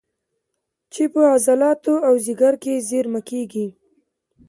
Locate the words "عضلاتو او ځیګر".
1.33-2.53